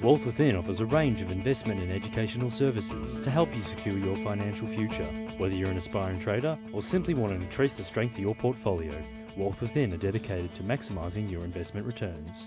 Wealth 0.00 0.26
Within 0.26 0.54
offers 0.54 0.78
a 0.78 0.86
range 0.86 1.22
of 1.22 1.32
investment 1.32 1.80
and 1.80 1.90
educational 1.90 2.52
services 2.52 3.18
to 3.18 3.32
help 3.32 3.52
you 3.52 3.62
secure 3.62 3.98
your 3.98 4.14
financial 4.18 4.68
future. 4.68 5.06
Whether 5.38 5.56
you're 5.56 5.70
an 5.70 5.76
aspiring 5.76 6.20
trader 6.20 6.56
or 6.72 6.82
simply 6.82 7.14
want 7.14 7.32
to 7.32 7.44
increase 7.44 7.76
the 7.76 7.82
strength 7.82 8.14
of 8.14 8.20
your 8.20 8.36
portfolio, 8.36 8.94
Wealth 9.36 9.60
Within 9.60 9.92
are 9.92 9.96
dedicated 9.96 10.54
to 10.54 10.62
maximising 10.62 11.28
your 11.28 11.42
investment 11.42 11.84
returns. 11.84 12.46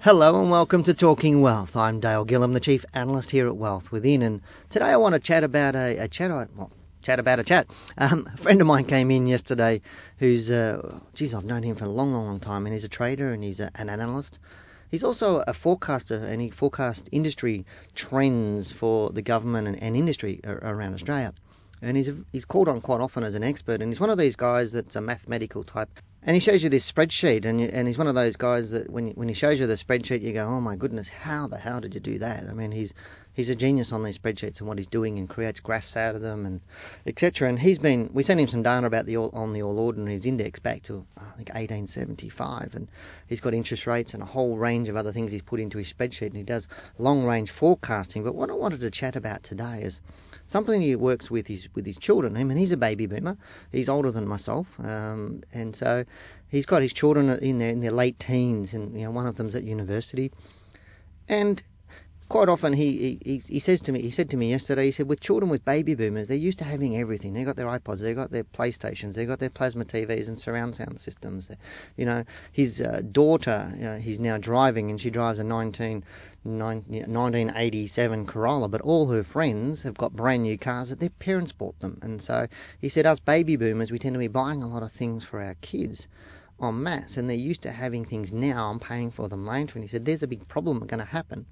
Hello 0.00 0.40
and 0.40 0.50
welcome 0.50 0.82
to 0.82 0.92
Talking 0.92 1.40
Wealth. 1.40 1.76
I'm 1.76 2.00
Dale 2.00 2.26
Gillham, 2.26 2.52
the 2.52 2.58
Chief 2.58 2.84
Analyst 2.94 3.30
here 3.30 3.46
at 3.46 3.56
Wealth 3.56 3.92
Within, 3.92 4.20
and 4.20 4.40
today 4.70 4.86
I 4.86 4.96
want 4.96 5.14
to 5.14 5.20
chat 5.20 5.44
about 5.44 5.76
a, 5.76 5.98
a 5.98 6.08
chat. 6.08 6.30
Well, 6.56 6.72
chat 7.00 7.20
about 7.20 7.38
a 7.38 7.44
chat. 7.44 7.68
Um, 7.96 8.28
a 8.34 8.36
friend 8.36 8.60
of 8.60 8.66
mine 8.66 8.86
came 8.86 9.12
in 9.12 9.26
yesterday 9.26 9.80
who's, 10.18 10.50
uh, 10.50 10.98
geez, 11.14 11.32
I've 11.32 11.44
known 11.44 11.62
him 11.62 11.76
for 11.76 11.84
a 11.84 11.88
long, 11.88 12.12
long, 12.12 12.26
long 12.26 12.40
time, 12.40 12.66
and 12.66 12.72
he's 12.72 12.82
a 12.82 12.88
trader 12.88 13.32
and 13.32 13.44
he's 13.44 13.60
a, 13.60 13.70
an 13.76 13.88
analyst. 13.88 14.40
He's 14.94 15.02
also 15.02 15.42
a 15.48 15.52
forecaster 15.52 16.18
and 16.18 16.40
he 16.40 16.50
forecasts 16.50 17.08
industry 17.10 17.66
trends 17.96 18.70
for 18.70 19.10
the 19.10 19.22
government 19.22 19.66
and, 19.66 19.82
and 19.82 19.96
industry 19.96 20.38
around 20.44 20.94
Australia. 20.94 21.34
And 21.82 21.96
he's, 21.96 22.10
he's 22.30 22.44
called 22.44 22.68
on 22.68 22.80
quite 22.80 23.00
often 23.00 23.24
as 23.24 23.34
an 23.34 23.42
expert, 23.42 23.82
and 23.82 23.90
he's 23.90 23.98
one 23.98 24.08
of 24.08 24.18
these 24.18 24.36
guys 24.36 24.70
that's 24.70 24.94
a 24.94 25.00
mathematical 25.00 25.64
type. 25.64 25.88
And 26.22 26.36
he 26.36 26.40
shows 26.40 26.62
you 26.62 26.70
this 26.70 26.88
spreadsheet, 26.88 27.44
and, 27.44 27.60
you, 27.60 27.70
and 27.72 27.88
he's 27.88 27.98
one 27.98 28.06
of 28.06 28.14
those 28.14 28.36
guys 28.36 28.70
that 28.70 28.88
when, 28.88 29.08
when 29.16 29.26
he 29.26 29.34
shows 29.34 29.58
you 29.58 29.66
the 29.66 29.74
spreadsheet, 29.74 30.22
you 30.22 30.32
go, 30.32 30.46
oh 30.46 30.60
my 30.60 30.76
goodness, 30.76 31.08
how 31.08 31.48
the 31.48 31.58
hell 31.58 31.80
did 31.80 31.92
you 31.92 32.00
do 32.00 32.16
that? 32.20 32.44
I 32.48 32.52
mean, 32.52 32.70
he's 32.70 32.94
he's 33.34 33.50
a 33.50 33.56
genius 33.56 33.92
on 33.92 34.04
these 34.04 34.16
spreadsheets 34.16 34.60
and 34.60 34.68
what 34.68 34.78
he's 34.78 34.86
doing 34.86 35.18
and 35.18 35.28
creates 35.28 35.60
graphs 35.60 35.96
out 35.96 36.14
of 36.14 36.22
them 36.22 36.46
and 36.46 36.60
etc. 37.06 37.48
And 37.48 37.58
he's 37.58 37.78
been 37.78 38.08
we 38.14 38.22
sent 38.22 38.40
him 38.40 38.48
some 38.48 38.62
data 38.62 38.86
about 38.86 39.06
the 39.06 39.16
all, 39.16 39.30
on 39.34 39.52
the 39.52 39.62
All 39.62 39.78
Ordinaries 39.78 40.24
index 40.24 40.58
back 40.58 40.82
to 40.84 41.04
I 41.16 41.36
think 41.36 41.48
1875, 41.50 42.74
and 42.74 42.88
he's 43.26 43.40
got 43.40 43.52
interest 43.52 43.86
rates 43.86 44.14
and 44.14 44.22
a 44.22 44.26
whole 44.26 44.56
range 44.56 44.88
of 44.88 44.96
other 44.96 45.12
things 45.12 45.32
he's 45.32 45.42
put 45.42 45.60
into 45.60 45.78
his 45.78 45.92
spreadsheet, 45.92 46.28
and 46.28 46.36
he 46.36 46.42
does 46.42 46.68
long 46.96 47.24
range 47.24 47.50
forecasting. 47.50 48.22
But 48.22 48.34
what 48.34 48.50
I 48.50 48.54
wanted 48.54 48.80
to 48.80 48.90
chat 48.90 49.16
about 49.16 49.42
today 49.42 49.80
is 49.82 50.00
something 50.46 50.80
he 50.80 50.96
works 50.96 51.30
with 51.30 51.48
his 51.48 51.68
with 51.74 51.84
his 51.84 51.98
children. 51.98 52.36
I 52.36 52.44
mean, 52.44 52.56
he's 52.56 52.72
a 52.72 52.76
baby 52.76 53.06
boomer. 53.06 53.36
He's 53.72 53.88
older 53.88 54.10
than 54.10 54.26
myself, 54.26 54.68
um, 54.78 55.42
and 55.52 55.74
so 55.74 56.04
he's 56.48 56.66
got 56.66 56.82
his 56.82 56.92
children 56.92 57.28
in 57.40 57.58
their 57.58 57.70
in 57.70 57.80
their 57.80 57.90
late 57.90 58.18
teens, 58.18 58.72
and 58.72 58.98
you 58.98 59.04
know 59.04 59.10
one 59.10 59.26
of 59.26 59.36
them's 59.36 59.54
at 59.54 59.64
university, 59.64 60.30
and 61.28 61.62
quite 62.34 62.48
often 62.48 62.72
he, 62.72 63.16
he 63.24 63.40
he 63.46 63.60
says 63.60 63.80
to 63.80 63.92
me 63.92 64.02
he 64.02 64.10
said 64.10 64.28
to 64.28 64.36
me 64.36 64.50
yesterday 64.50 64.86
he 64.86 64.90
said 64.90 65.08
with 65.08 65.20
children 65.20 65.48
with 65.48 65.64
baby 65.64 65.94
boomers 65.94 66.26
they're 66.26 66.36
used 66.36 66.58
to 66.58 66.64
having 66.64 66.96
everything. 66.96 67.32
They've 67.32 67.46
got 67.46 67.54
their 67.54 67.68
iPods 67.68 68.00
they've 68.00 68.16
got 68.16 68.32
their 68.32 68.42
PlayStations 68.42 69.14
they've 69.14 69.28
got 69.28 69.38
their 69.38 69.50
plasma 69.50 69.84
TVs 69.84 70.26
and 70.26 70.36
surround 70.36 70.74
sound 70.74 70.98
systems. 70.98 71.48
You 71.96 72.06
know 72.06 72.24
his 72.50 72.80
uh, 72.80 73.02
daughter 73.12 73.72
uh, 73.80 73.98
he's 73.98 74.18
now 74.18 74.36
driving 74.36 74.90
and 74.90 75.00
she 75.00 75.10
drives 75.10 75.38
a 75.38 75.44
19, 75.44 76.02
1987 76.42 78.26
Corolla 78.26 78.66
but 78.66 78.80
all 78.80 79.12
her 79.12 79.22
friends 79.22 79.82
have 79.82 79.96
got 79.96 80.16
brand 80.16 80.42
new 80.42 80.58
cars 80.58 80.88
that 80.90 80.98
their 80.98 81.10
parents 81.10 81.52
bought 81.52 81.78
them. 81.78 82.00
And 82.02 82.20
so 82.20 82.48
he 82.80 82.88
said 82.88 83.06
us 83.06 83.20
baby 83.20 83.54
boomers 83.54 83.92
we 83.92 84.00
tend 84.00 84.14
to 84.14 84.18
be 84.18 84.26
buying 84.26 84.60
a 84.60 84.66
lot 84.66 84.82
of 84.82 84.90
things 84.90 85.22
for 85.22 85.40
our 85.40 85.54
kids 85.60 86.08
en 86.60 86.82
masse 86.82 87.16
and 87.16 87.30
they're 87.30 87.36
used 87.36 87.62
to 87.62 87.70
having 87.70 88.04
things 88.04 88.32
now. 88.32 88.72
And 88.72 88.80
paying 88.80 89.12
for 89.12 89.28
them 89.28 89.46
later. 89.46 89.74
And 89.76 89.84
he 89.84 89.88
said 89.88 90.04
there's 90.04 90.24
a 90.24 90.26
big 90.26 90.48
problem 90.48 90.80
going 90.80 90.98
to 90.98 91.04
happen 91.04 91.46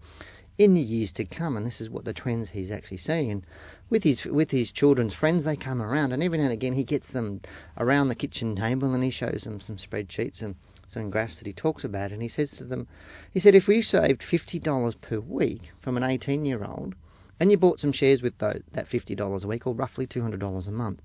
in 0.58 0.74
the 0.74 0.80
years 0.80 1.12
to 1.12 1.24
come, 1.24 1.56
and 1.56 1.66
this 1.66 1.80
is 1.80 1.90
what 1.90 2.04
the 2.04 2.12
trends 2.12 2.50
he's 2.50 2.70
actually 2.70 2.98
seeing. 2.98 3.30
And 3.30 3.46
with 3.90 4.04
his 4.04 4.24
with 4.24 4.50
his 4.50 4.72
children's 4.72 5.14
friends, 5.14 5.44
they 5.44 5.56
come 5.56 5.80
around, 5.80 6.12
and 6.12 6.22
every 6.22 6.38
now 6.38 6.44
and 6.44 6.52
again 6.52 6.74
he 6.74 6.84
gets 6.84 7.08
them 7.08 7.40
around 7.78 8.08
the 8.08 8.14
kitchen 8.14 8.54
table, 8.56 8.94
and 8.94 9.02
he 9.02 9.10
shows 9.10 9.44
them 9.44 9.60
some 9.60 9.76
spreadsheets 9.76 10.42
and 10.42 10.56
some 10.86 11.10
graphs 11.10 11.38
that 11.38 11.46
he 11.46 11.52
talks 11.52 11.84
about, 11.84 12.12
and 12.12 12.22
he 12.22 12.28
says 12.28 12.52
to 12.52 12.64
them, 12.64 12.86
he 13.30 13.40
said, 13.40 13.54
if 13.54 13.66
we 13.66 13.80
saved 13.80 14.22
fifty 14.22 14.58
dollars 14.58 14.94
per 14.94 15.18
week 15.20 15.72
from 15.78 15.96
an 15.96 16.02
eighteen-year-old, 16.02 16.94
and 17.40 17.50
you 17.50 17.56
bought 17.56 17.80
some 17.80 17.92
shares 17.92 18.22
with 18.22 18.36
those, 18.38 18.62
that 18.72 18.86
fifty 18.86 19.14
dollars 19.14 19.44
a 19.44 19.48
week, 19.48 19.66
or 19.66 19.74
roughly 19.74 20.06
two 20.06 20.22
hundred 20.22 20.40
dollars 20.40 20.68
a 20.68 20.72
month. 20.72 21.00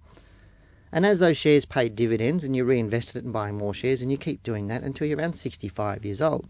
And 0.91 1.05
as 1.05 1.19
those 1.19 1.37
shares 1.37 1.65
paid 1.65 1.95
dividends 1.95 2.45
and 2.45 2.55
you 2.55 2.63
reinvested 2.63 3.17
it 3.17 3.25
in 3.25 3.31
buying 3.31 3.57
more 3.57 3.73
shares, 3.73 4.01
and 4.01 4.11
you 4.11 4.17
keep 4.17 4.43
doing 4.43 4.67
that 4.67 4.83
until 4.83 5.07
you're 5.07 5.17
around 5.17 5.33
65 5.33 6.05
years 6.05 6.21
old. 6.21 6.49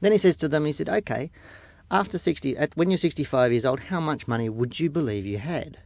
Then 0.00 0.12
he 0.12 0.18
says 0.18 0.36
to 0.36 0.48
them, 0.48 0.64
he 0.64 0.72
said, 0.72 0.88
okay, 0.88 1.30
after 1.90 2.18
60, 2.18 2.56
at, 2.56 2.76
when 2.76 2.90
you're 2.90 2.98
65 2.98 3.52
years 3.52 3.64
old, 3.64 3.80
how 3.80 4.00
much 4.00 4.28
money 4.28 4.48
would 4.48 4.78
you 4.78 4.88
believe 4.90 5.26
you 5.26 5.38
had? 5.38 5.78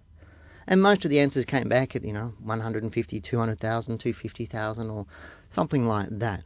And 0.66 0.80
most 0.80 1.04
of 1.04 1.10
the 1.10 1.20
answers 1.20 1.44
came 1.44 1.68
back 1.68 1.94
at, 1.94 2.04
you 2.04 2.12
know, 2.12 2.34
150, 2.42 3.20
200,000, 3.20 3.98
250,000 3.98 4.90
or 4.90 5.06
something 5.50 5.86
like 5.86 6.08
that. 6.10 6.44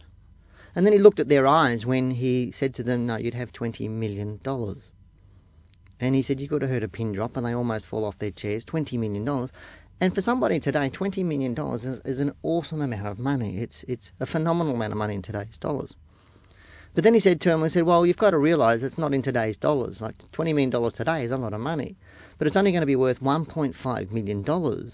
And 0.74 0.86
then 0.86 0.92
he 0.92 0.98
looked 0.98 1.20
at 1.20 1.28
their 1.28 1.46
eyes 1.46 1.86
when 1.86 2.12
he 2.12 2.50
said 2.50 2.74
to 2.74 2.82
them, 2.82 3.06
no, 3.06 3.16
you'd 3.16 3.34
have 3.34 3.52
$20 3.52 3.88
million. 3.91 4.41
And 6.00 6.14
he 6.14 6.22
said, 6.22 6.40
you 6.40 6.48
could 6.48 6.62
have 6.62 6.70
heard 6.70 6.84
a 6.84 6.88
pin 6.88 7.12
drop 7.12 7.36
and 7.36 7.46
they 7.46 7.52
almost 7.52 7.86
fall 7.86 8.04
off 8.04 8.19
their 8.19 8.30
chairs, 8.30 8.64
$20 8.64 8.98
million. 8.98 9.48
And 10.00 10.14
for 10.14 10.20
somebody 10.20 10.60
today, 10.60 10.90
$20 10.90 11.25
million 11.25 11.58
is, 11.75 11.84
is 11.84 12.20
an 12.20 12.32
awesome 12.42 12.80
amount 12.80 13.06
of 13.08 13.19
money. 13.19 13.58
It's, 13.58 13.84
it's 13.88 14.12
a 14.20 14.26
phenomenal 14.26 14.75
amount 14.75 14.92
of 14.92 14.98
money 14.98 15.14
in 15.14 15.22
today's 15.22 15.58
dollars. 15.58 15.96
But 16.94 17.04
then 17.04 17.15
he 17.15 17.21
said 17.21 17.41
to 17.43 17.50
him, 17.50 17.62
he 17.62 17.69
said, 17.69 17.84
well, 17.84 18.06
you've 18.06 18.16
got 18.16 18.31
to 18.31 18.38
realise 18.38 18.82
it's 18.82 18.99
not 18.99 19.15
in 19.15 19.22
today's 19.22 19.56
dollars. 19.56 20.00
Like 20.00 20.19
$20 20.32 20.54
million 20.54 20.91
today 20.91 21.25
is 21.25 21.31
a 21.31 21.37
lot 21.37 21.53
of 21.53 21.60
money, 21.60 21.97
but 22.38 22.47
it's 22.47 22.56
only 22.56 22.72
going 22.72 22.82
to 22.82 22.87
be 22.87 22.97
worth 22.97 23.21
$1.5 23.21 24.10
million 24.10 24.91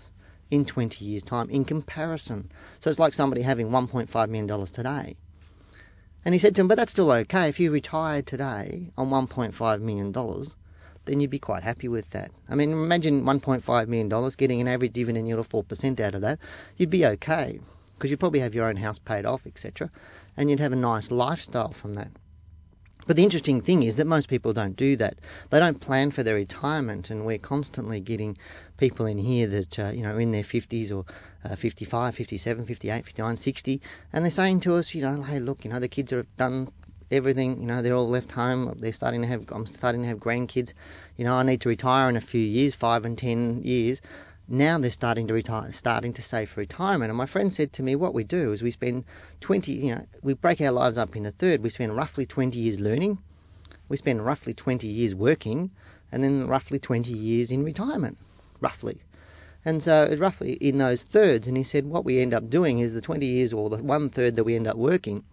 in 0.51 0.65
20 0.65 1.05
years' 1.05 1.23
time 1.23 1.49
in 1.51 1.65
comparison. 1.65 2.51
So 2.81 2.91
it's 2.91 2.99
like 2.99 3.15
somebody 3.15 3.43
having 3.43 3.71
$1.5 3.71 4.29
million 4.29 4.67
today. 4.67 5.17
And 6.25 6.35
he 6.35 6.39
said 6.39 6.55
to 6.55 6.63
him, 6.63 6.69
but 6.69 6.77
that's 6.77 6.93
still 6.93 7.11
okay. 7.11 7.49
If 7.49 7.61
you 7.61 7.71
retired 7.71 8.27
today 8.27 8.91
on 8.97 9.11
$1.5 9.11 9.81
million, 9.81 10.13
then 11.05 11.21
you'd 11.21 11.31
be 11.31 11.39
quite 11.39 11.63
happy 11.63 11.87
with 11.87 12.11
that. 12.11 12.31
I 12.49 12.55
mean, 12.55 12.73
imagine 12.73 13.25
$1.5 13.25 13.89
million, 13.89 14.31
getting 14.39 14.61
an 14.61 14.69
average 14.69 14.95
dividend 14.95 15.29
yield 15.29 15.41
of 15.41 15.49
4% 15.49 16.01
out 16.01 16.15
of 16.15 16.23
that. 16.23 16.39
You'd 16.77 16.91
be 16.91 17.05
okay 17.05 17.61
because 17.95 18.11
you'd 18.11 18.21
probably 18.21 18.41
have 18.41 18.55
your 18.55 18.67
own 18.67 18.77
house 18.77 18.99
paid 18.99 19.25
off, 19.27 19.47
etc 19.47 19.91
and 20.37 20.51
you'd 20.51 20.61
have 20.61 20.73
a 20.73 20.77
nice 20.77 21.11
lifestyle 21.11 21.73
from 21.73 21.95
that. 21.95 22.11
But 23.07 23.17
the 23.17 23.25
interesting 23.25 23.61
thing 23.61 23.83
is 23.83 23.97
that 23.97 24.07
most 24.07 24.29
people 24.29 24.53
don't 24.53 24.77
do 24.77 24.97
that. 24.97 25.19
They 25.51 25.59
don't 25.59 25.81
plan 25.81 26.11
for 26.11 26.23
their 26.23 26.37
retirement, 26.37 27.11
and 27.11 27.27
we're 27.27 27.39
constantly 27.39 28.01
getting 28.01 28.37
people 28.79 29.05
in 29.05 29.19
here 29.19 29.47
that, 29.47 29.79
uh, 29.79 29.91
you 29.91 30.03
know, 30.03 30.17
in 30.17 30.31
their 30.31 30.43
50s 30.43 30.91
or 30.91 31.05
uh, 31.45 31.55
55, 31.55 32.15
57, 32.15 32.65
58, 32.65 33.05
59, 33.05 33.37
60, 33.37 33.83
and 34.13 34.25
they're 34.25 34.31
saying 34.31 34.61
to 34.61 34.75
us, 34.75 34.95
you 34.95 35.03
know, 35.03 35.23
hey, 35.23 35.39
look, 35.39 35.65
you 35.65 35.71
know, 35.71 35.79
the 35.79 35.89
kids 35.89 36.13
have 36.13 36.27
done 36.37 36.69
everything, 37.11 37.61
you 37.61 37.67
know, 37.67 37.83
they're 37.83 37.95
all 37.95 38.09
left 38.09 38.33
home, 38.33 38.75
they're 38.79 38.93
starting 38.93 39.21
to 39.21 39.27
have, 39.27 39.45
I'm 39.53 39.67
starting 39.67 40.03
to 40.03 40.09
have 40.09 40.19
grandkids, 40.19 40.73
you 41.17 41.25
know, 41.25 41.35
I 41.35 41.43
need 41.43 41.61
to 41.61 41.69
retire 41.69 42.09
in 42.09 42.17
a 42.17 42.23
few 42.23 42.41
years, 42.41 42.75
five 42.75 43.05
and 43.05 43.19
ten 43.19 43.63
years 43.63 44.01
now 44.47 44.79
they're 44.79 44.91
starting 44.91 45.27
to 45.29 45.35
retire, 45.35 45.73
starting 45.73 46.13
to 46.13 46.23
save 46.23 46.51
for 46.51 46.61
retirement. 46.61 47.11
And 47.11 47.17
my 47.17 47.27
friend 47.27 47.53
said 47.53 47.73
to 47.75 47.83
me, 47.83 47.97
what 47.97 48.15
we 48.15 48.25
do 48.25 48.53
is 48.53 48.63
we 48.63 48.71
spend 48.71 49.05
20, 49.41 49.73
you 49.73 49.95
know, 49.95 50.07
we 50.23 50.35
break 50.35 50.61
our 50.61 50.71
lives 50.71 50.99
up 50.99 51.17
in 51.17 51.25
a 51.25 51.31
third. 51.31 51.63
We 51.63 51.71
spend 51.71 51.97
roughly 51.97 52.27
20 52.27 52.59
years 52.59 52.79
learning, 52.79 53.19
we 53.89 53.97
spend 53.97 54.25
roughly 54.25 54.55
20 54.55 54.87
years 54.87 55.15
working, 55.15 55.71
and 56.13 56.23
then 56.23 56.47
roughly 56.47 56.79
20 56.79 57.13
years 57.13 57.51
in 57.51 57.65
retirement, 57.65 58.19
roughly. 58.61 59.01
And 59.65 59.83
so 59.83 60.05
it's 60.05 60.21
roughly 60.21 60.55
in 60.55 60.79
those 60.79 61.03
thirds. 61.03 61.47
And 61.47 61.57
he 61.57 61.65
said, 61.65 61.87
what 61.87 62.05
we 62.05 62.21
end 62.21 62.35
up 62.35 62.51
doing 62.51 62.81
is 62.81 62.93
the 62.93 63.01
20 63.01 63.25
years 63.25 63.53
or 63.53 63.71
the 63.71 63.83
one 63.83 64.11
third 64.11 64.37
that 64.37 64.45
we 64.45 64.57
end 64.57 64.67
up 64.67 64.77
working, 64.77 65.25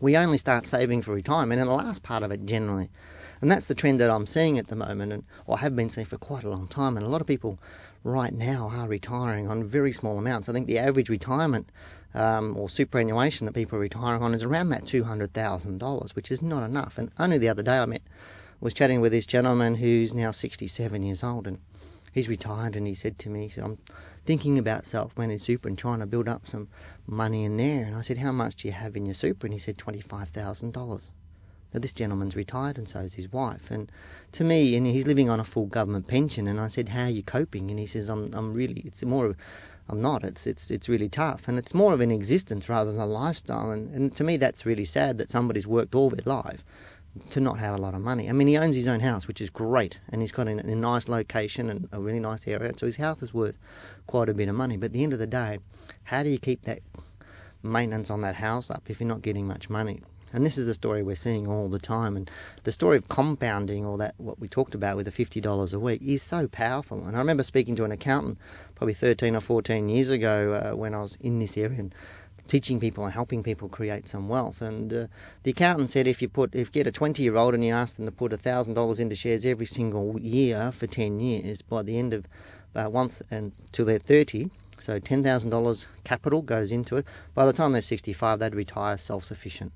we 0.00 0.16
only 0.16 0.38
start 0.38 0.66
saving 0.66 1.02
for 1.02 1.14
retirement 1.14 1.60
in 1.60 1.66
the 1.66 1.74
last 1.74 2.02
part 2.02 2.22
of 2.22 2.30
it 2.30 2.44
generally. 2.46 2.90
And 3.40 3.50
that's 3.50 3.66
the 3.66 3.74
trend 3.74 4.00
that 4.00 4.10
I'm 4.10 4.26
seeing 4.26 4.58
at 4.58 4.68
the 4.68 4.76
moment, 4.76 5.12
and 5.12 5.24
or 5.46 5.58
have 5.58 5.74
been 5.74 5.88
seeing 5.88 6.06
for 6.06 6.18
quite 6.18 6.44
a 6.44 6.50
long 6.50 6.68
time. 6.68 6.96
And 6.96 7.06
a 7.06 7.08
lot 7.08 7.22
of 7.22 7.26
people 7.26 7.58
right 8.02 8.32
now 8.32 8.70
are 8.72 8.88
retiring 8.88 9.48
on 9.48 9.64
very 9.64 9.92
small 9.92 10.18
amounts. 10.18 10.48
I 10.48 10.52
think 10.52 10.66
the 10.66 10.78
average 10.78 11.08
retirement 11.08 11.70
um, 12.14 12.56
or 12.56 12.68
superannuation 12.68 13.46
that 13.46 13.52
people 13.52 13.76
are 13.78 13.82
retiring 13.82 14.22
on 14.22 14.34
is 14.34 14.42
around 14.42 14.70
that 14.70 14.84
$200,000, 14.84 16.14
which 16.14 16.30
is 16.30 16.42
not 16.42 16.62
enough. 16.62 16.98
And 16.98 17.10
only 17.18 17.38
the 17.38 17.48
other 17.48 17.62
day 17.62 17.78
I 17.78 17.86
met, 17.86 18.02
was 18.60 18.74
chatting 18.74 19.00
with 19.00 19.12
this 19.12 19.26
gentleman 19.26 19.76
who's 19.76 20.12
now 20.12 20.30
67 20.30 21.02
years 21.02 21.22
old 21.22 21.46
and 21.46 21.58
he's 22.12 22.28
retired 22.28 22.76
and 22.76 22.86
he 22.86 22.94
said 22.94 23.18
to 23.18 23.30
me, 23.30 23.44
he 23.44 23.48
said, 23.48 23.64
I'm 23.64 23.78
thinking 24.26 24.58
about 24.58 24.86
self-managed 24.86 25.42
super 25.42 25.68
and 25.68 25.78
trying 25.78 26.00
to 26.00 26.06
build 26.06 26.28
up 26.28 26.46
some 26.46 26.68
money 27.06 27.44
in 27.44 27.56
there. 27.56 27.84
And 27.84 27.96
I 27.96 28.02
said, 28.02 28.18
how 28.18 28.32
much 28.32 28.56
do 28.56 28.68
you 28.68 28.72
have 28.72 28.96
in 28.96 29.06
your 29.06 29.14
super? 29.14 29.46
And 29.46 29.54
he 29.54 29.58
said, 29.58 29.78
$25,000. 29.78 31.10
This 31.72 31.92
gentleman's 31.92 32.36
retired 32.36 32.78
and 32.78 32.88
so 32.88 33.00
is 33.00 33.14
his 33.14 33.32
wife. 33.32 33.70
And 33.70 33.90
to 34.32 34.44
me, 34.44 34.76
and 34.76 34.86
he's 34.86 35.06
living 35.06 35.30
on 35.30 35.40
a 35.40 35.44
full 35.44 35.66
government 35.66 36.08
pension. 36.08 36.48
And 36.48 36.60
I 36.60 36.68
said, 36.68 36.90
"How 36.90 37.04
are 37.04 37.10
you 37.10 37.22
coping?" 37.22 37.70
And 37.70 37.78
he 37.78 37.86
says, 37.86 38.08
"I'm, 38.08 38.32
I'm 38.34 38.52
really. 38.54 38.82
It's 38.84 39.04
more 39.04 39.26
of, 39.26 39.36
I'm 39.88 40.00
not. 40.00 40.24
It's, 40.24 40.46
it's, 40.46 40.70
it's 40.70 40.88
really 40.88 41.08
tough, 41.08 41.48
and 41.48 41.58
it's 41.58 41.74
more 41.74 41.92
of 41.92 42.00
an 42.00 42.10
existence 42.12 42.68
rather 42.68 42.92
than 42.92 43.00
a 43.00 43.06
lifestyle. 43.06 43.70
And, 43.70 43.92
and 43.94 44.14
to 44.16 44.24
me, 44.24 44.36
that's 44.36 44.64
really 44.64 44.84
sad 44.84 45.18
that 45.18 45.30
somebody's 45.30 45.66
worked 45.66 45.94
all 45.94 46.10
their 46.10 46.24
life 46.24 46.64
to 47.30 47.40
not 47.40 47.58
have 47.58 47.74
a 47.74 47.78
lot 47.78 47.94
of 47.94 48.00
money. 48.00 48.28
I 48.28 48.32
mean, 48.32 48.46
he 48.46 48.56
owns 48.56 48.76
his 48.76 48.86
own 48.86 49.00
house, 49.00 49.26
which 49.26 49.40
is 49.40 49.50
great, 49.50 49.98
and 50.10 50.20
he's 50.20 50.30
got 50.30 50.46
in 50.46 50.60
a 50.60 50.76
nice 50.76 51.08
location 51.08 51.68
and 51.68 51.88
a 51.90 52.00
really 52.00 52.20
nice 52.20 52.46
area, 52.46 52.72
so 52.76 52.86
his 52.86 52.96
house 52.96 53.20
is 53.20 53.34
worth 53.34 53.58
quite 54.06 54.28
a 54.28 54.34
bit 54.34 54.48
of 54.48 54.54
money. 54.54 54.76
But 54.76 54.86
at 54.86 54.92
the 54.92 55.02
end 55.02 55.12
of 55.12 55.18
the 55.18 55.26
day, 55.26 55.58
how 56.04 56.22
do 56.22 56.28
you 56.28 56.38
keep 56.38 56.62
that 56.62 56.80
maintenance 57.62 58.10
on 58.10 58.20
that 58.20 58.36
house 58.36 58.70
up 58.70 58.84
if 58.88 59.00
you're 59.00 59.08
not 59.08 59.22
getting 59.22 59.46
much 59.46 59.68
money? 59.68 60.02
And 60.32 60.46
this 60.46 60.56
is 60.56 60.68
a 60.68 60.74
story 60.74 61.02
we're 61.02 61.16
seeing 61.16 61.46
all 61.46 61.68
the 61.68 61.78
time. 61.78 62.16
And 62.16 62.30
the 62.64 62.72
story 62.72 62.96
of 62.96 63.08
compounding, 63.08 63.84
all 63.84 63.96
that 63.96 64.14
what 64.18 64.38
we 64.38 64.48
talked 64.48 64.74
about 64.74 64.96
with 64.96 65.06
the 65.06 65.24
$50 65.24 65.72
a 65.72 65.78
week, 65.78 66.02
is 66.02 66.22
so 66.22 66.46
powerful. 66.46 67.04
And 67.04 67.16
I 67.16 67.18
remember 67.18 67.42
speaking 67.42 67.76
to 67.76 67.84
an 67.84 67.92
accountant 67.92 68.38
probably 68.74 68.94
13 68.94 69.34
or 69.34 69.40
14 69.40 69.88
years 69.88 70.10
ago 70.10 70.54
uh, 70.54 70.76
when 70.76 70.94
I 70.94 71.00
was 71.02 71.16
in 71.20 71.38
this 71.38 71.56
area 71.56 71.78
and 71.78 71.94
teaching 72.46 72.80
people 72.80 73.04
and 73.04 73.12
helping 73.12 73.42
people 73.42 73.68
create 73.68 74.08
some 74.08 74.28
wealth. 74.28 74.62
And 74.62 74.92
uh, 74.92 75.06
the 75.42 75.50
accountant 75.50 75.90
said 75.90 76.06
if 76.06 76.22
you 76.22 76.28
put, 76.28 76.54
if 76.54 76.68
you 76.68 76.72
get 76.72 76.86
a 76.86 76.92
20 76.92 77.22
year 77.22 77.36
old 77.36 77.54
and 77.54 77.64
you 77.64 77.72
ask 77.72 77.96
them 77.96 78.06
to 78.06 78.12
put 78.12 78.32
$1,000 78.32 79.00
into 79.00 79.14
shares 79.16 79.44
every 79.44 79.66
single 79.66 80.18
year 80.20 80.72
for 80.72 80.86
10 80.86 81.20
years, 81.20 81.62
by 81.62 81.82
the 81.82 81.98
end 81.98 82.12
of 82.12 82.26
uh, 82.74 82.88
once 82.88 83.22
until 83.30 83.84
they're 83.84 83.98
30, 83.98 84.50
so 84.78 84.98
$10,000 84.98 85.86
capital 86.04 86.42
goes 86.42 86.72
into 86.72 86.96
it. 86.96 87.04
By 87.34 87.46
the 87.46 87.52
time 87.52 87.72
they're 87.72 87.82
65, 87.82 88.38
they'd 88.38 88.54
retire 88.54 88.96
self 88.96 89.24
sufficient 89.24 89.72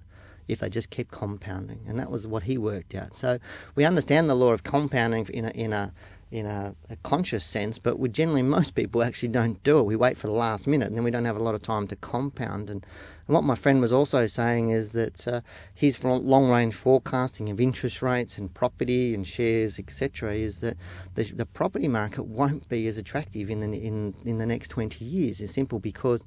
if 0.48 0.60
they 0.60 0.68
just 0.68 0.90
keep 0.90 1.10
compounding. 1.10 1.80
And 1.86 1.98
that 1.98 2.10
was 2.10 2.26
what 2.26 2.44
he 2.44 2.58
worked 2.58 2.94
out. 2.94 3.14
So 3.14 3.38
we 3.74 3.84
understand 3.84 4.28
the 4.28 4.34
law 4.34 4.52
of 4.52 4.62
compounding 4.62 5.26
in 5.26 5.44
a, 5.46 5.50
in 5.50 5.72
a, 5.72 5.92
in 6.30 6.46
a, 6.46 6.74
a, 6.90 6.96
conscious 6.96 7.44
sense, 7.44 7.78
but 7.78 7.98
we 7.98 8.08
generally, 8.08 8.42
most 8.42 8.74
people 8.74 9.04
actually 9.04 9.28
don't 9.28 9.62
do 9.62 9.78
it. 9.78 9.84
We 9.84 9.94
wait 9.94 10.18
for 10.18 10.26
the 10.26 10.32
last 10.32 10.66
minute 10.66 10.88
and 10.88 10.96
then 10.96 11.04
we 11.04 11.12
don't 11.12 11.26
have 11.26 11.36
a 11.36 11.42
lot 11.42 11.54
of 11.54 11.62
time 11.62 11.86
to 11.88 11.96
compound. 11.96 12.70
And, 12.70 12.84
and 13.26 13.34
what 13.34 13.44
my 13.44 13.54
friend 13.54 13.80
was 13.80 13.92
also 13.92 14.26
saying 14.26 14.70
is 14.70 14.90
that 14.90 15.28
uh, 15.28 15.40
his 15.72 16.02
long 16.02 16.50
range 16.50 16.74
forecasting 16.74 17.50
of 17.50 17.60
interest 17.60 18.02
rates 18.02 18.36
and 18.36 18.52
property 18.52 19.14
and 19.14 19.26
shares, 19.26 19.78
etc., 19.78 20.34
is 20.34 20.58
that 20.58 20.76
the, 21.14 21.24
the 21.24 21.46
property 21.46 21.88
market 21.88 22.24
won't 22.24 22.68
be 22.68 22.86
as 22.88 22.98
attractive 22.98 23.48
in 23.48 23.60
the, 23.60 23.66
in, 23.66 24.14
in 24.24 24.38
the 24.38 24.46
next 24.46 24.68
20 24.68 25.04
years. 25.04 25.40
It's 25.40 25.54
simple 25.54 25.78
because 25.78 26.22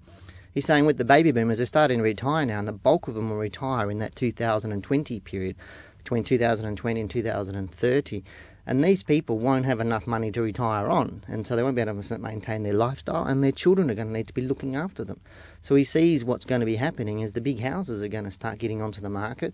He's 0.58 0.66
saying 0.66 0.88
with 0.88 0.98
the 0.98 1.06
baby 1.06 1.32
boomers, 1.32 1.58
they're 1.58 1.68
starting 1.68 2.00
to 2.00 2.04
retire 2.04 2.44
now, 2.44 2.58
and 2.58 2.68
the 2.68 2.74
bulk 2.74 3.08
of 3.08 3.14
them 3.14 3.30
will 3.30 3.38
retire 3.38 3.92
in 3.92 4.00
that 4.00 4.16
2020 4.16 5.20
period, 5.20 5.56
between 6.00 6.24
2020 6.24 7.00
and 7.00 7.08
2030. 7.12 8.24
And 8.66 8.84
these 8.84 9.04
people 9.04 9.38
won't 9.38 9.66
have 9.66 9.80
enough 9.80 10.08
money 10.08 10.32
to 10.32 10.42
retire 10.42 10.90
on, 10.90 11.24
and 11.28 11.46
so 11.46 11.56
they 11.56 11.62
won't 11.62 11.76
be 11.76 11.84
able 11.84 12.02
to 12.02 12.18
maintain 12.18 12.64
their 12.64 12.74
lifestyle, 12.74 13.24
and 13.24 13.44
their 13.44 13.52
children 13.52 13.92
are 13.92 13.94
going 13.94 14.08
to 14.08 14.14
need 14.14 14.26
to 14.26 14.34
be 14.34 14.42
looking 14.42 14.76
after 14.76 15.04
them. 15.04 15.20
So 15.62 15.76
he 15.76 15.84
sees 15.84 16.26
what's 16.26 16.44
going 16.44 16.62
to 16.62 16.66
be 16.66 16.78
happening 16.78 17.20
is 17.20 17.34
the 17.34 17.40
big 17.40 17.60
houses 17.60 18.02
are 18.02 18.08
going 18.08 18.24
to 18.24 18.32
start 18.32 18.58
getting 18.58 18.82
onto 18.82 19.00
the 19.00 19.12
market. 19.12 19.54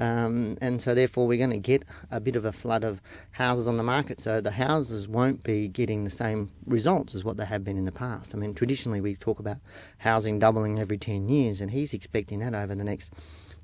Um, 0.00 0.56
and 0.62 0.80
so 0.80 0.94
therefore 0.94 1.26
we're 1.26 1.38
going 1.38 1.50
to 1.50 1.58
get 1.58 1.84
a 2.10 2.20
bit 2.20 2.34
of 2.34 2.44
a 2.44 2.52
flood 2.52 2.82
of 2.82 3.00
houses 3.32 3.68
on 3.68 3.76
the 3.76 3.82
market. 3.82 4.20
So 4.20 4.40
the 4.40 4.52
houses 4.52 5.06
won't 5.06 5.42
be 5.42 5.68
getting 5.68 6.04
the 6.04 6.10
same 6.10 6.50
results 6.66 7.14
as 7.14 7.22
what 7.22 7.36
they 7.36 7.44
have 7.44 7.62
been 7.62 7.76
in 7.76 7.84
the 7.84 7.92
past. 7.92 8.34
I 8.34 8.38
mean, 8.38 8.54
traditionally 8.54 9.00
we 9.00 9.14
talk 9.14 9.38
about 9.38 9.58
housing 9.98 10.38
doubling 10.38 10.80
every 10.80 10.98
10 10.98 11.28
years, 11.28 11.60
and 11.60 11.70
he's 11.70 11.92
expecting 11.92 12.40
that 12.40 12.54
over 12.54 12.74
the 12.74 12.84
next 12.84 13.12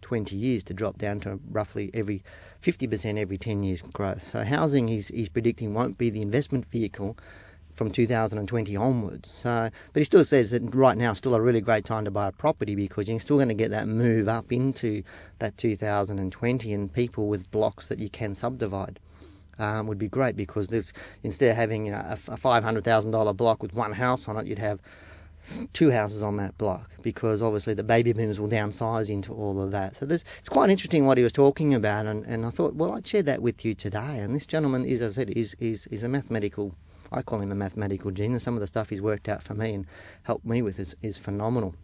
20 0.02 0.36
years 0.36 0.62
to 0.64 0.74
drop 0.74 0.98
down 0.98 1.20
to 1.20 1.40
roughly 1.50 1.90
every 1.94 2.22
50% 2.62 3.18
every 3.18 3.38
10 3.38 3.62
years 3.62 3.82
growth. 3.82 4.28
So 4.28 4.44
housing 4.44 4.88
he's, 4.88 5.08
he's 5.08 5.30
predicting 5.30 5.72
won't 5.72 5.96
be 5.96 6.10
the 6.10 6.22
investment 6.22 6.66
vehicle 6.66 7.16
from 7.76 7.90
2020 7.90 8.74
onwards. 8.76 9.30
So, 9.32 9.70
but 9.92 10.00
he 10.00 10.04
still 10.04 10.24
says 10.24 10.50
that 10.50 10.74
right 10.74 10.96
now 10.96 11.12
is 11.12 11.18
still 11.18 11.34
a 11.34 11.40
really 11.40 11.60
great 11.60 11.84
time 11.84 12.04
to 12.06 12.10
buy 12.10 12.28
a 12.28 12.32
property 12.32 12.74
because 12.74 13.08
you're 13.08 13.20
still 13.20 13.36
going 13.36 13.48
to 13.48 13.54
get 13.54 13.70
that 13.70 13.86
move 13.86 14.28
up 14.28 14.50
into 14.50 15.02
that 15.38 15.56
2020 15.58 16.72
and 16.72 16.92
people 16.92 17.28
with 17.28 17.50
blocks 17.50 17.86
that 17.88 17.98
you 17.98 18.08
can 18.08 18.34
subdivide. 18.34 18.98
Um, 19.58 19.86
would 19.86 19.98
be 19.98 20.08
great 20.08 20.36
because 20.36 20.68
there's, 20.68 20.92
instead 21.22 21.50
of 21.50 21.56
having 21.56 21.86
you 21.86 21.92
know, 21.92 21.98
a, 21.98 22.12
a 22.12 22.36
$500,000 22.36 23.36
block 23.38 23.62
with 23.62 23.72
one 23.72 23.94
house 23.94 24.28
on 24.28 24.36
it, 24.36 24.46
you'd 24.46 24.58
have 24.58 24.80
two 25.72 25.90
houses 25.90 26.22
on 26.22 26.36
that 26.36 26.56
block 26.58 26.90
because 27.02 27.40
obviously 27.40 27.74
the 27.74 27.82
baby 27.82 28.12
boomers 28.12 28.38
will 28.38 28.48
downsize 28.48 29.08
into 29.08 29.32
all 29.32 29.62
of 29.62 29.70
that. 29.70 29.96
So 29.96 30.04
this, 30.04 30.24
it's 30.38 30.48
quite 30.48 30.70
interesting 30.70 31.06
what 31.06 31.16
he 31.16 31.24
was 31.24 31.32
talking 31.32 31.72
about, 31.72 32.06
and, 32.06 32.26
and 32.26 32.44
I 32.44 32.50
thought, 32.50 32.74
well, 32.74 32.92
I'd 32.92 33.06
share 33.06 33.22
that 33.22 33.40
with 33.40 33.64
you 33.64 33.74
today. 33.74 34.18
And 34.18 34.34
this 34.34 34.46
gentleman 34.46 34.84
is, 34.84 35.00
as 35.00 35.16
I 35.16 35.22
said, 35.22 35.30
is, 35.30 35.56
is, 35.58 35.86
is 35.86 36.02
a 36.02 36.08
mathematical 36.08 36.74
I 37.12 37.22
call 37.22 37.40
him 37.40 37.52
a 37.52 37.54
mathematical 37.54 38.10
genius. 38.10 38.44
Some 38.44 38.54
of 38.54 38.60
the 38.60 38.66
stuff 38.66 38.90
he's 38.90 39.00
worked 39.00 39.28
out 39.28 39.42
for 39.42 39.54
me 39.54 39.74
and 39.74 39.86
helped 40.24 40.44
me 40.44 40.62
with 40.62 40.78
is, 40.78 40.96
is 41.02 41.18
phenomenal. 41.18 41.74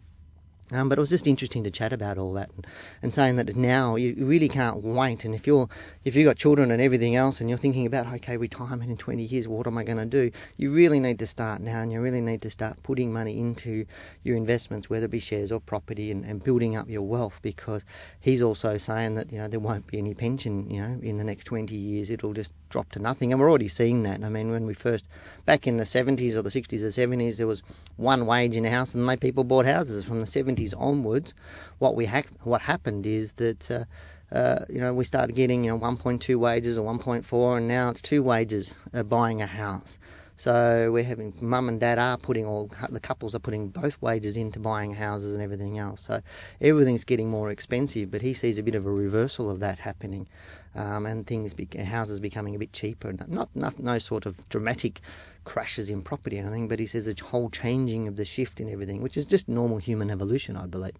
Um, 0.71 0.87
but 0.87 0.97
it 0.97 1.01
was 1.01 1.09
just 1.09 1.27
interesting 1.27 1.63
to 1.65 1.71
chat 1.71 1.91
about 1.91 2.17
all 2.17 2.33
that 2.33 2.49
and, 2.55 2.65
and, 3.01 3.13
saying 3.13 3.35
that 3.35 3.55
now 3.55 3.95
you 3.95 4.15
really 4.17 4.47
can't 4.47 4.81
wait. 4.81 5.25
And 5.25 5.35
if 5.35 5.45
you're 5.45 5.67
if 6.05 6.15
you've 6.15 6.25
got 6.25 6.37
children 6.37 6.71
and 6.71 6.81
everything 6.81 7.15
else, 7.15 7.41
and 7.41 7.49
you're 7.49 7.57
thinking 7.57 7.85
about 7.85 8.07
okay 8.13 8.37
retirement 8.37 8.89
in 8.89 8.97
20 8.97 9.23
years, 9.23 9.47
what 9.47 9.67
am 9.67 9.77
I 9.77 9.83
going 9.83 9.97
to 9.97 10.05
do? 10.05 10.31
You 10.57 10.71
really 10.71 11.01
need 11.01 11.19
to 11.19 11.27
start 11.27 11.61
now, 11.61 11.81
and 11.81 11.91
you 11.91 11.99
really 11.99 12.21
need 12.21 12.41
to 12.43 12.49
start 12.49 12.81
putting 12.81 13.11
money 13.11 13.37
into 13.37 13.85
your 14.23 14.37
investments, 14.37 14.89
whether 14.89 15.05
it 15.05 15.11
be 15.11 15.19
shares 15.19 15.51
or 15.51 15.59
property, 15.59 16.11
and, 16.11 16.23
and 16.23 16.41
building 16.41 16.77
up 16.77 16.89
your 16.89 17.03
wealth. 17.03 17.39
Because 17.41 17.83
he's 18.21 18.41
also 18.41 18.77
saying 18.77 19.15
that 19.15 19.31
you 19.31 19.39
know 19.39 19.49
there 19.49 19.59
won't 19.59 19.87
be 19.87 19.97
any 19.97 20.13
pension, 20.13 20.69
you 20.69 20.81
know, 20.81 20.97
in 21.01 21.17
the 21.17 21.25
next 21.25 21.43
20 21.43 21.75
years. 21.75 22.09
It'll 22.09 22.33
just 22.33 22.51
drop 22.69 22.89
to 22.93 22.99
nothing, 22.99 23.31
and 23.31 23.39
we're 23.39 23.49
already 23.49 23.67
seeing 23.67 24.03
that. 24.03 24.23
I 24.23 24.29
mean, 24.29 24.49
when 24.49 24.65
we 24.65 24.73
first 24.73 25.07
back 25.45 25.67
in 25.67 25.77
the 25.77 25.83
70s 25.83 26.35
or 26.35 26.41
the 26.41 26.49
60s 26.49 26.81
or 26.81 26.87
70s, 26.87 27.37
there 27.37 27.47
was 27.47 27.61
one 27.97 28.25
wage 28.25 28.55
in 28.55 28.65
a 28.65 28.71
house, 28.71 28.95
and 28.95 29.07
they 29.07 29.17
people 29.17 29.43
bought 29.43 29.65
houses 29.65 30.03
from 30.03 30.19
the 30.19 30.25
70s 30.25 30.52
onwards. 30.73 31.33
What 31.79 31.95
we 31.95 32.05
ha- 32.05 32.23
what 32.43 32.61
happened 32.61 33.05
is 33.05 33.33
that. 33.33 33.69
Uh, 33.69 33.85
uh, 34.31 34.65
you 34.67 34.79
know, 34.79 34.91
we 34.95 35.05
started 35.05 35.35
getting 35.35 35.63
you 35.63 35.69
know 35.69 35.77
1.2 35.77 36.35
wages 36.37 36.75
or 36.75 36.91
1.4, 36.91 37.57
and 37.57 37.67
now 37.67 37.89
it's 37.89 38.01
two 38.01 38.23
wages 38.23 38.73
uh, 38.91 39.03
buying 39.03 39.43
a 39.43 39.45
house. 39.45 39.99
So 40.43 40.91
we're 40.91 41.05
having 41.05 41.33
mum 41.39 41.69
and 41.69 41.79
dad 41.79 41.97
are 41.97 42.17
putting 42.17 42.45
all 42.45 42.69
the 42.89 42.99
couples 42.99 43.33
are 43.33 43.39
putting 43.39 43.69
both 43.69 44.01
wages 44.01 44.35
into 44.35 44.59
buying 44.59 44.91
houses 44.91 45.33
and 45.33 45.41
everything 45.41 45.79
else. 45.79 46.01
So 46.01 46.19
everything's 46.59 47.05
getting 47.05 47.29
more 47.29 47.49
expensive. 47.49 48.11
But 48.11 48.23
he 48.23 48.33
sees 48.33 48.57
a 48.57 48.61
bit 48.61 48.75
of 48.75 48.85
a 48.85 48.91
reversal 48.91 49.49
of 49.49 49.61
that 49.61 49.79
happening, 49.79 50.27
um, 50.75 51.05
and 51.05 51.25
things 51.25 51.55
houses 51.85 52.19
becoming 52.19 52.55
a 52.55 52.59
bit 52.59 52.73
cheaper. 52.73 53.13
Not, 53.13 53.55
not 53.55 53.79
no 53.79 53.99
sort 53.99 54.25
of 54.25 54.49
dramatic 54.49 54.99
crashes 55.45 55.89
in 55.89 56.01
property 56.01 56.37
or 56.37 56.41
anything, 56.41 56.67
but 56.67 56.77
he 56.77 56.87
says 56.87 57.07
a 57.07 57.15
whole 57.23 57.49
changing 57.49 58.09
of 58.09 58.17
the 58.17 58.25
shift 58.25 58.59
in 58.59 58.67
everything, 58.67 59.01
which 59.01 59.15
is 59.15 59.23
just 59.23 59.47
normal 59.47 59.77
human 59.77 60.11
evolution, 60.11 60.57
I 60.57 60.65
believe. 60.65 60.97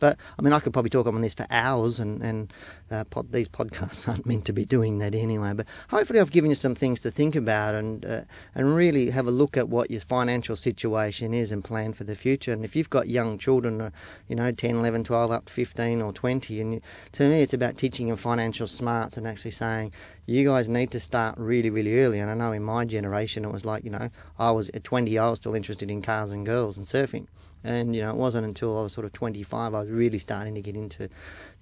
But 0.00 0.18
I 0.38 0.42
mean, 0.42 0.52
I 0.52 0.58
could 0.58 0.72
probably 0.72 0.90
talk 0.90 1.06
on 1.06 1.20
this 1.20 1.34
for 1.34 1.46
hours, 1.50 2.00
and 2.00 2.22
and 2.22 2.52
uh, 2.90 3.04
pod, 3.04 3.30
these 3.30 3.48
podcasts 3.48 4.08
aren't 4.08 4.26
meant 4.26 4.44
to 4.46 4.52
be 4.52 4.64
doing 4.64 4.98
that 4.98 5.14
anyway. 5.14 5.52
But 5.54 5.66
hopefully, 5.90 6.18
I've 6.18 6.32
given 6.32 6.50
you 6.50 6.56
some 6.56 6.74
things 6.74 7.00
to 7.00 7.10
think 7.10 7.36
about 7.36 7.74
and 7.74 8.04
uh, 8.04 8.20
and 8.54 8.74
really 8.74 9.10
have 9.10 9.26
a 9.26 9.30
look 9.30 9.56
at 9.56 9.68
what 9.68 9.90
your 9.90 10.00
financial 10.00 10.56
situation 10.56 11.32
is 11.32 11.52
and 11.52 11.62
plan 11.62 11.92
for 11.92 12.04
the 12.04 12.16
future. 12.16 12.52
And 12.52 12.64
if 12.64 12.74
you've 12.74 12.90
got 12.90 13.08
young 13.08 13.38
children, 13.38 13.80
uh, 13.80 13.90
you 14.26 14.36
know, 14.36 14.50
10, 14.50 14.76
11, 14.76 15.04
12, 15.04 15.30
up 15.30 15.46
to 15.46 15.52
15 15.52 16.02
or 16.02 16.12
20, 16.12 16.60
and 16.60 16.74
you, 16.74 16.80
to 17.12 17.28
me, 17.28 17.42
it's 17.42 17.54
about 17.54 17.76
teaching 17.76 18.08
them 18.08 18.16
financial 18.16 18.66
smarts 18.66 19.16
and 19.16 19.26
actually 19.26 19.50
saying, 19.50 19.92
you 20.26 20.44
guys 20.44 20.68
need 20.68 20.90
to 20.92 21.00
start 21.00 21.36
really, 21.38 21.70
really 21.70 21.98
early. 22.00 22.20
And 22.20 22.30
I 22.30 22.34
know 22.34 22.52
in 22.52 22.62
my 22.62 22.84
generation, 22.84 23.44
it 23.44 23.52
was 23.52 23.64
like, 23.64 23.84
you 23.84 23.90
know, 23.90 24.10
I 24.38 24.50
was 24.52 24.70
at 24.70 24.84
20, 24.84 25.18
I 25.18 25.30
was 25.30 25.38
still 25.38 25.54
interested 25.54 25.90
in 25.90 26.02
cars 26.02 26.30
and 26.30 26.46
girls 26.46 26.76
and 26.76 26.86
surfing. 26.86 27.26
And 27.62 27.94
you 27.94 28.02
know, 28.02 28.10
it 28.10 28.16
wasn't 28.16 28.46
until 28.46 28.78
I 28.78 28.82
was 28.82 28.92
sort 28.92 29.04
of 29.04 29.12
25 29.12 29.74
I 29.74 29.80
was 29.80 29.90
really 29.90 30.18
starting 30.18 30.54
to 30.54 30.62
get 30.62 30.76
into 30.76 31.08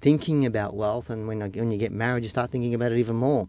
thinking 0.00 0.46
about 0.46 0.74
wealth. 0.74 1.10
And 1.10 1.26
when 1.26 1.42
I, 1.42 1.48
when 1.48 1.70
you 1.70 1.78
get 1.78 1.92
married, 1.92 2.22
you 2.22 2.28
start 2.28 2.50
thinking 2.50 2.74
about 2.74 2.92
it 2.92 2.98
even 2.98 3.16
more, 3.16 3.48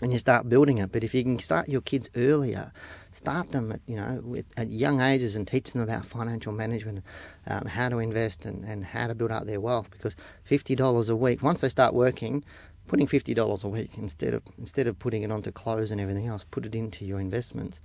and 0.00 0.12
you 0.12 0.18
start 0.18 0.48
building 0.48 0.78
it. 0.78 0.90
But 0.90 1.04
if 1.04 1.14
you 1.14 1.22
can 1.22 1.38
start 1.38 1.68
your 1.68 1.82
kids 1.82 2.08
earlier, 2.16 2.72
start 3.12 3.52
them 3.52 3.72
at 3.72 3.80
you 3.86 3.96
know 3.96 4.22
with, 4.24 4.46
at 4.56 4.70
young 4.70 5.00
ages 5.00 5.36
and 5.36 5.46
teach 5.46 5.72
them 5.72 5.82
about 5.82 6.06
financial 6.06 6.52
management, 6.52 7.04
um, 7.46 7.66
how 7.66 7.88
to 7.90 7.98
invest, 7.98 8.46
and, 8.46 8.64
and 8.64 8.84
how 8.84 9.06
to 9.06 9.14
build 9.14 9.30
up 9.30 9.44
their 9.46 9.60
wealth. 9.60 9.90
Because 9.90 10.16
fifty 10.44 10.74
dollars 10.74 11.08
a 11.10 11.16
week, 11.16 11.42
once 11.42 11.60
they 11.60 11.68
start 11.68 11.92
working, 11.92 12.42
putting 12.86 13.06
fifty 13.06 13.34
dollars 13.34 13.64
a 13.64 13.68
week 13.68 13.98
instead 13.98 14.32
of 14.32 14.42
instead 14.56 14.86
of 14.86 14.98
putting 14.98 15.22
it 15.22 15.30
onto 15.30 15.52
clothes 15.52 15.90
and 15.90 16.00
everything 16.00 16.26
else, 16.26 16.44
put 16.50 16.64
it 16.64 16.74
into 16.74 17.04
your 17.04 17.20
investments 17.20 17.80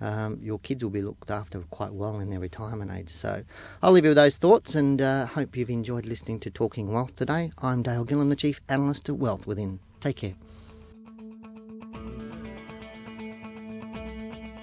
um, 0.00 0.38
your 0.42 0.58
kids 0.60 0.82
will 0.82 0.90
be 0.90 1.02
looked 1.02 1.30
after 1.30 1.60
quite 1.70 1.92
well 1.92 2.20
in 2.20 2.30
their 2.30 2.40
retirement 2.40 2.90
age. 2.90 3.10
So 3.10 3.42
I'll 3.82 3.92
leave 3.92 4.04
you 4.04 4.10
with 4.10 4.16
those 4.16 4.36
thoughts 4.36 4.74
and 4.74 5.00
uh, 5.00 5.26
hope 5.26 5.56
you've 5.56 5.70
enjoyed 5.70 6.06
listening 6.06 6.40
to 6.40 6.50
Talking 6.50 6.92
Wealth 6.92 7.16
today. 7.16 7.52
I'm 7.58 7.82
Dale 7.82 8.04
Gillham, 8.04 8.28
the 8.28 8.36
Chief 8.36 8.60
Analyst 8.68 9.08
at 9.08 9.16
Wealth 9.16 9.46
Within. 9.46 9.80
Take 10.00 10.16
care. 10.16 10.34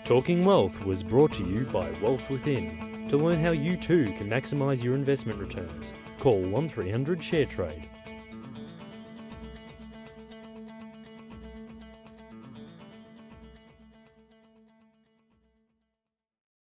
Talking 0.06 0.46
Wealth 0.46 0.84
was 0.86 1.04
brought 1.04 1.34
to 1.34 1.46
you 1.46 1.66
by 1.66 1.92
Wealth 2.02 2.30
Within. 2.30 3.08
To 3.10 3.18
learn 3.18 3.40
how 3.40 3.52
you 3.52 3.78
too 3.78 4.06
can 4.18 4.30
maximise 4.30 4.84
your 4.84 4.96
investment 4.96 5.40
returns, 5.40 5.94
call 6.20 6.42
1300 6.42 7.20
ShareTrade 7.20 7.88